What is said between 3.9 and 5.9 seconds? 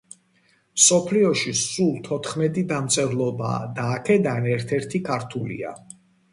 აქედან ერთ-ერთი ქართულია.